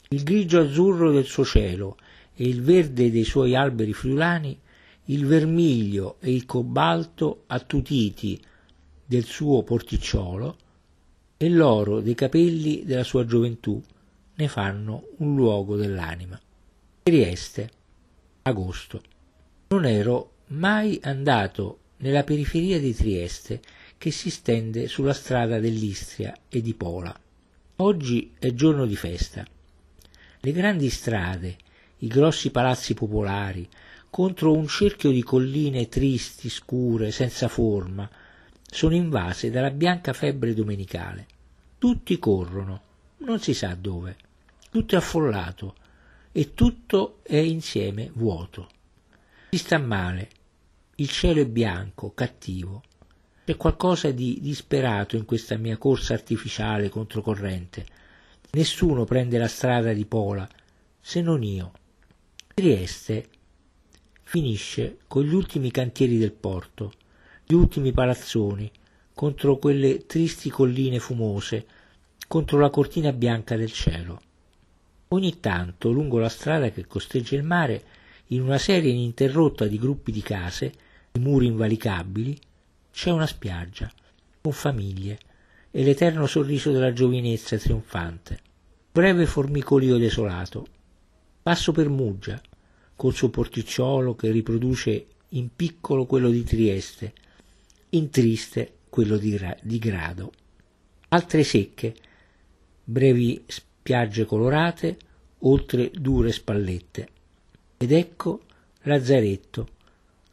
Il 0.07 0.23
grigio 0.23 0.61
azzurro 0.61 1.11
del 1.11 1.25
suo 1.25 1.43
cielo 1.43 1.97
e 2.33 2.47
il 2.47 2.61
verde 2.61 3.11
dei 3.11 3.23
suoi 3.23 3.55
alberi 3.55 3.93
friulani, 3.93 4.59
il 5.05 5.25
vermiglio 5.25 6.17
e 6.19 6.33
il 6.33 6.45
cobalto 6.45 7.43
attutiti 7.47 8.39
del 9.05 9.25
suo 9.25 9.63
porticciolo 9.63 10.57
e 11.37 11.49
l'oro 11.49 12.01
dei 12.01 12.15
capelli 12.15 12.83
della 12.85 13.03
sua 13.03 13.25
gioventù 13.25 13.81
ne 14.35 14.47
fanno 14.47 15.07
un 15.17 15.35
luogo 15.35 15.75
dell'anima. 15.75 16.39
Trieste, 17.03 17.69
agosto. 18.43 19.01
Non 19.69 19.85
ero 19.85 20.33
mai 20.47 20.99
andato 21.03 21.79
nella 21.97 22.23
periferia 22.23 22.79
di 22.79 22.93
Trieste 22.93 23.61
che 23.97 24.11
si 24.11 24.29
stende 24.29 24.87
sulla 24.87 25.13
strada 25.13 25.59
dell'Istria 25.59 26.35
e 26.47 26.61
di 26.61 26.73
Pola. 26.73 27.17
Oggi 27.77 28.33
è 28.37 28.53
giorno 28.53 28.85
di 28.85 28.95
festa. 28.95 29.45
Le 30.39 30.51
grandi 30.51 30.89
strade, 30.89 31.57
i 32.03 32.07
grossi 32.07 32.51
palazzi 32.51 32.93
popolari, 32.93 33.67
contro 34.09 34.53
un 34.53 34.67
cerchio 34.67 35.11
di 35.11 35.23
colline 35.23 35.87
tristi, 35.87 36.49
scure, 36.49 37.11
senza 37.11 37.47
forma, 37.47 38.09
sono 38.63 38.95
invase 38.95 39.49
dalla 39.49 39.71
bianca 39.71 40.13
febbre 40.13 40.53
domenicale. 40.53 41.27
Tutti 41.77 42.17
corrono, 42.19 42.81
non 43.17 43.39
si 43.39 43.53
sa 43.53 43.75
dove. 43.75 44.15
Tutto 44.69 44.95
è 44.95 44.97
affollato 44.97 45.75
e 46.31 46.53
tutto 46.53 47.19
è 47.23 47.37
insieme 47.37 48.09
vuoto. 48.13 48.69
Si 49.49 49.57
sta 49.57 49.77
male, 49.77 50.29
il 50.95 51.09
cielo 51.09 51.41
è 51.41 51.45
bianco, 51.45 52.13
cattivo. 52.13 52.83
C'è 53.43 53.57
qualcosa 53.57 54.11
di 54.11 54.39
disperato 54.39 55.17
in 55.17 55.25
questa 55.25 55.57
mia 55.57 55.77
corsa 55.77 56.13
artificiale 56.13 56.89
controcorrente. 56.89 57.85
Nessuno 58.51 59.03
prende 59.03 59.37
la 59.37 59.47
strada 59.47 59.93
di 59.93 60.05
Pola, 60.05 60.47
se 60.99 61.21
non 61.21 61.43
io. 61.43 61.71
Trieste 62.53 63.29
finisce 64.23 64.97
con 65.07 65.23
gli 65.23 65.33
ultimi 65.33 65.71
cantieri 65.71 66.17
del 66.17 66.33
porto, 66.33 66.91
gli 67.45 67.53
ultimi 67.53 67.93
palazzoni, 67.93 68.69
contro 69.13 69.57
quelle 69.57 70.05
tristi 70.05 70.49
colline 70.49 70.99
fumose, 70.99 71.65
contro 72.27 72.59
la 72.59 72.69
cortina 72.69 73.13
bianca 73.13 73.55
del 73.55 73.71
cielo. 73.71 74.21
Ogni 75.09 75.39
tanto, 75.39 75.91
lungo 75.91 76.19
la 76.19 76.27
strada 76.27 76.69
che 76.71 76.85
costeggia 76.85 77.35
il 77.35 77.43
mare, 77.43 77.83
in 78.27 78.41
una 78.41 78.57
serie 78.57 78.91
ininterrotta 78.91 79.65
di 79.65 79.79
gruppi 79.79 80.11
di 80.11 80.21
case, 80.21 80.73
di 81.09 81.21
muri 81.21 81.45
invalicabili, 81.45 82.37
c'è 82.91 83.11
una 83.11 83.27
spiaggia, 83.27 83.89
con 84.41 84.51
famiglie, 84.51 85.19
e 85.71 85.83
l'eterno 85.83 86.27
sorriso 86.27 86.71
della 86.71 86.91
giovinezza 86.91 87.57
trionfante. 87.57 88.39
Breve 88.91 89.25
formicolio 89.25 89.97
desolato. 89.97 90.67
Passo 91.41 91.71
per 91.71 91.89
Muggia, 91.89 92.39
col 92.95 93.13
suo 93.13 93.29
porticciolo 93.29 94.13
che 94.15 94.29
riproduce 94.29 95.07
in 95.29 95.49
piccolo 95.55 96.05
quello 96.05 96.29
di 96.29 96.43
Trieste, 96.43 97.13
in 97.89 98.09
triste 98.11 98.79
quello 98.89 99.17
di, 99.17 99.39
di 99.63 99.79
Grado. 99.79 100.31
Altre 101.09 101.43
secche, 101.43 101.95
brevi 102.83 103.43
spiagge 103.47 104.25
colorate, 104.25 104.97
oltre 105.39 105.89
dure 105.91 106.31
spallette. 106.31 107.09
Ed 107.77 107.91
ecco 107.91 108.43
Lazzaretto, 108.83 109.67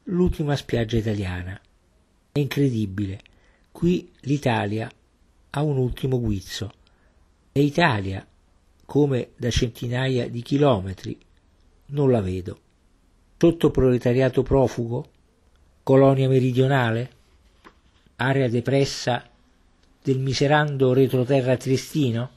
l'ultima 0.04 0.56
spiaggia 0.56 0.98
italiana, 0.98 1.58
è 2.32 2.38
incredibile. 2.38 3.20
Qui 3.72 4.10
l'Italia 4.20 4.90
ha 5.50 5.62
un 5.62 5.78
ultimo 5.78 6.20
guizzo. 6.20 6.72
E 7.52 7.62
Italia, 7.62 8.26
come 8.88 9.32
da 9.36 9.50
centinaia 9.50 10.30
di 10.30 10.40
chilometri, 10.40 11.14
non 11.88 12.10
la 12.10 12.22
vedo. 12.22 12.58
Sotto 13.36 13.70
proletariato 13.70 14.42
profugo? 14.42 15.10
Colonia 15.82 16.26
meridionale? 16.26 17.10
Area 18.16 18.48
depressa 18.48 19.28
del 20.02 20.18
miserando 20.18 20.94
retroterra 20.94 21.58
triestino? 21.58 22.30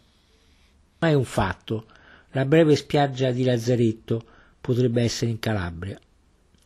Ma 1.00 1.08
è 1.08 1.14
un 1.14 1.24
fatto, 1.24 1.86
la 2.32 2.44
breve 2.44 2.76
spiaggia 2.76 3.32
di 3.32 3.46
Lazzaretto 3.46 4.22
potrebbe 4.60 5.04
essere 5.04 5.32
in 5.32 5.40
Calabria. 5.40 5.98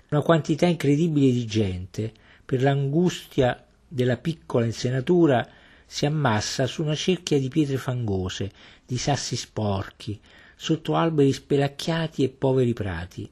Una 0.09 0.21
quantità 0.21 0.65
incredibile 0.65 1.31
di 1.31 1.45
gente 1.45 2.11
per 2.43 2.63
l'angustia 2.63 3.63
della 3.87 4.17
piccola 4.17 4.65
insenatura 4.65 5.47
si 5.85 6.07
ammassa 6.07 6.65
su 6.65 6.81
una 6.81 6.95
cerchia 6.95 7.39
di 7.39 7.47
pietre 7.47 7.77
fangose, 7.77 8.51
di 8.85 8.97
sassi 8.97 9.35
sporchi, 9.35 10.19
sotto 10.55 10.95
alberi 10.95 11.33
spelacchiati 11.33 12.23
e 12.23 12.29
poveri 12.29 12.73
prati. 12.73 13.29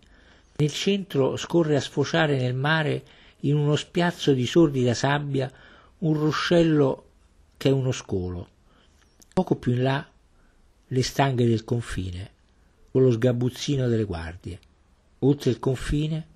Nel 0.56 0.72
centro 0.72 1.36
scorre 1.38 1.76
a 1.76 1.82
sfociare 1.82 2.38
nel 2.38 2.54
mare 2.54 3.04
in 3.42 3.56
uno 3.56 3.76
spiazzo 3.76 4.34
di 4.34 4.46
sordida 4.46 4.94
sabbia 4.94 5.52
un 6.00 6.13
ruscello 6.13 7.06
che 7.58 7.70
è 7.70 7.72
uno 7.72 7.92
scolo. 7.92 8.50
Poco 9.34 9.56
più 9.56 9.74
in 9.74 9.84
là 9.84 10.08
le 10.88 11.04
stanghe 11.04 11.48
del 11.48 11.63
confine, 11.63 12.32
con 12.92 13.04
lo 13.04 13.12
sgabuzzino 13.12 13.88
delle 13.88 14.04
guardie. 14.04 14.60
Oltre 15.20 15.50
il 15.50 15.60
confine 15.60 16.28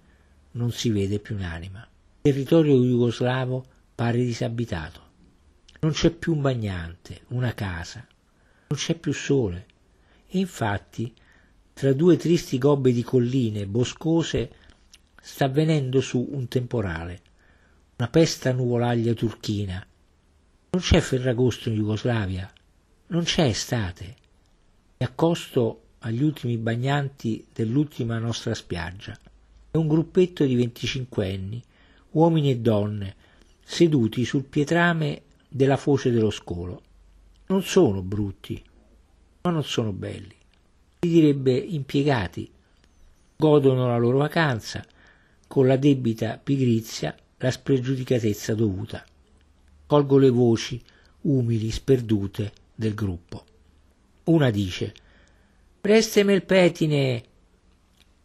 non 0.51 0.71
si 0.71 0.89
vede 0.89 1.19
più 1.19 1.35
un'anima 1.35 1.87
territorio 2.27 2.75
jugoslavo 2.75 3.65
pare 3.95 4.17
disabitato. 4.17 4.99
Non 5.79 5.93
c'è 5.93 6.09
più 6.11 6.33
un 6.33 6.41
bagnante, 6.41 7.21
una 7.29 7.53
casa, 7.53 8.05
non 8.67 8.79
c'è 8.79 8.95
più 8.95 9.13
sole. 9.13 9.65
E 10.27 10.39
infatti, 10.39 11.13
tra 11.73 11.93
due 11.93 12.17
tristi 12.17 12.57
gobbe 12.57 12.91
di 12.91 13.03
colline 13.03 13.65
boscose, 13.65 14.51
sta 15.21 15.47
venendo 15.47 16.01
su 16.01 16.27
un 16.31 16.47
temporale, 16.47 17.21
una 17.97 18.09
pesta 18.09 18.51
nuvolaglia 18.51 19.13
turchina. 19.13 19.85
Non 20.69 20.81
c'è 20.81 20.99
Ferragosto 20.99 21.69
in 21.69 21.75
Jugoslavia, 21.75 22.51
non 23.07 23.23
c'è 23.23 23.43
estate. 23.43 24.15
Mi 24.97 25.05
accosto 25.05 25.81
agli 25.99 26.23
ultimi 26.23 26.57
bagnanti 26.57 27.45
dell'ultima 27.53 28.17
nostra 28.19 28.53
spiaggia. 28.53 29.17
È 29.71 29.77
un 29.77 29.87
gruppetto 29.87 30.45
di 30.45 30.55
venticinquenni, 30.55 31.63
uomini 32.11 32.51
e 32.51 32.57
donne, 32.57 33.15
seduti 33.63 34.25
sul 34.25 34.43
pietrame 34.43 35.21
della 35.47 35.77
foce 35.77 36.11
dello 36.11 36.31
scolo. 36.31 36.81
Non 37.49 37.63
sono 37.63 38.01
brutti, 38.01 38.61
ma 39.41 39.51
non 39.51 39.63
sono 39.63 39.93
belli. 39.93 40.35
Si 40.99 41.09
direbbe 41.09 41.55
impiegati. 41.55 42.51
Godono 43.37 43.87
la 43.87 43.97
loro 43.97 44.17
vacanza 44.17 44.85
con 45.47 45.65
la 45.65 45.77
debita 45.77 46.39
pigrizia, 46.43 47.15
la 47.37 47.49
spregiudicatezza 47.49 48.53
dovuta. 48.53 49.05
Colgo 49.85 50.17
le 50.17 50.29
voci 50.29 50.81
umili, 51.21 51.71
sperdute 51.71 52.51
del 52.75 52.93
gruppo. 52.93 53.45
Una 54.25 54.49
dice 54.49 54.93
Prestami 55.79 56.33
il 56.33 56.43
petine. 56.43 57.23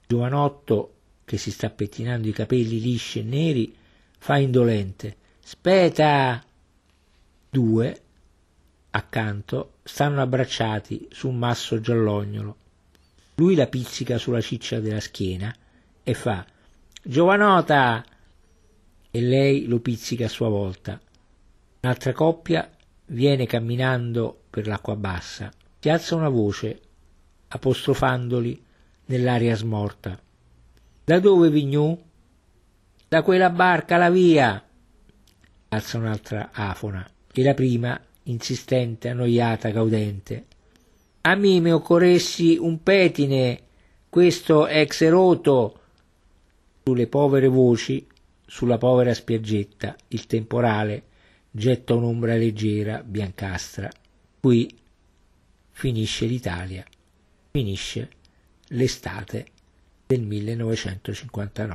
Giovanotto, 0.04 0.94
che 1.24 1.38
si 1.38 1.52
sta 1.52 1.70
pettinando 1.70 2.26
i 2.26 2.32
capelli 2.32 2.80
lisci 2.80 3.20
e 3.20 3.22
neri, 3.22 3.72
fa 4.18 4.36
indolente. 4.38 5.16
Speta! 5.38 6.44
Due, 7.48 8.01
accanto, 8.92 9.74
stanno 9.82 10.22
abbracciati 10.22 11.08
su 11.10 11.28
un 11.28 11.38
masso 11.38 11.80
giallognolo. 11.80 12.56
Lui 13.34 13.54
la 13.54 13.66
pizzica 13.66 14.18
sulla 14.18 14.40
ciccia 14.40 14.80
della 14.80 15.00
schiena 15.00 15.54
e 16.02 16.14
fa 16.14 16.44
Giovanota! 17.04 18.04
E 19.10 19.20
lei 19.20 19.66
lo 19.66 19.80
pizzica 19.80 20.26
a 20.26 20.28
sua 20.28 20.48
volta. 20.48 21.00
Un'altra 21.80 22.12
coppia 22.12 22.70
viene 23.06 23.44
camminando 23.46 24.44
per 24.48 24.66
l'acqua 24.66 24.94
bassa. 24.94 25.50
Si 25.80 25.88
alza 25.88 26.14
una 26.14 26.28
voce, 26.28 26.80
apostrofandoli 27.48 28.64
nell'aria 29.06 29.56
smorta. 29.56 30.18
Da 31.04 31.18
dove 31.18 31.50
Vignou? 31.50 32.00
Da 33.08 33.22
quella 33.22 33.50
barca, 33.50 33.96
la 33.96 34.10
via! 34.10 34.64
Alza 35.68 35.98
un'altra 35.98 36.50
afona. 36.52 37.06
E 37.32 37.42
la 37.42 37.54
prima, 37.54 38.00
insistente, 38.24 39.08
annoiata, 39.08 39.70
gaudente. 39.70 40.46
A 41.22 41.34
me 41.34 41.72
occorressi 41.72 42.56
un 42.58 42.82
petine, 42.82 43.60
questo 44.08 44.66
ex 44.66 45.02
eroto. 45.02 45.78
Sulle 46.84 47.06
povere 47.06 47.46
voci, 47.46 48.04
sulla 48.44 48.76
povera 48.78 49.14
spiaggetta, 49.14 49.96
il 50.08 50.26
temporale 50.26 51.04
getta 51.50 51.94
un'ombra 51.94 52.34
leggera, 52.34 53.02
biancastra. 53.04 53.90
Qui 54.40 54.76
finisce 55.70 56.26
l'Italia, 56.26 56.84
finisce 57.50 58.10
l'estate 58.68 59.46
del 60.06 60.22
1959. 60.22 61.70